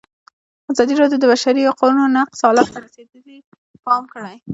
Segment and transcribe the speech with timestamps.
[0.71, 3.37] ازادي راډیو د د بشري حقونو نقض حالت ته رسېدلي
[3.85, 4.35] پام کړی.